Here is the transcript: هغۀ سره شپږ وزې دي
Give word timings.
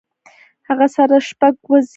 هغۀ 0.67 0.87
سره 0.95 1.15
شپږ 1.27 1.55
وزې 1.69 1.87
دي 1.89 1.89